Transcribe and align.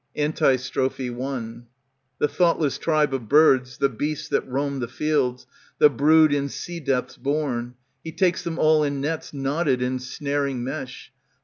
Antistrophe 0.15 1.11
I 1.11 1.57
The 2.17 2.27
thoughtless 2.27 2.79
tribe 2.79 3.13
of 3.13 3.29
birds. 3.29 3.77
The 3.77 3.87
beasts 3.87 4.29
that 4.29 4.47
roam 4.47 4.79
the 4.79 4.87
fields, 4.87 5.45
The 5.77 5.91
brood 5.91 6.33
in 6.33 6.49
sea 6.49 6.79
depths 6.79 7.17
born. 7.17 7.75
He 8.03 8.11
takes 8.11 8.43
them 8.43 8.57
all 8.57 8.81
in 8.83 8.99
nets 8.99 9.31
Knotted 9.31 9.79
in 9.79 9.99
snaring 9.99 10.63
mesh. 10.63 11.11